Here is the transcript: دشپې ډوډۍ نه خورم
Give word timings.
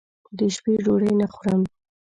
دشپې 0.37 0.73
ډوډۍ 0.83 1.11
نه 1.19 1.27
خورم 1.33 1.61